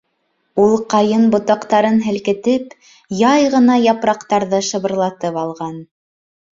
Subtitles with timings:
[0.61, 2.75] Ул ҡайын ботаҡтарын һелкетеп,
[3.21, 5.83] яй ғына япраҡтарҙы шыбырлатып алған.